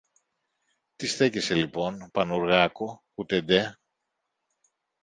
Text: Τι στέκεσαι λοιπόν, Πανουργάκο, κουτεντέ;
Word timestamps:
Τι 0.95 1.07
στέκεσαι 1.07 1.55
λοιπόν, 1.55 2.09
Πανουργάκο, 2.11 3.03
κουτεντέ; 3.13 3.73